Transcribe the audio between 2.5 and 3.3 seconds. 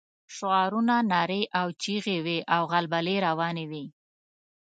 او غلبلې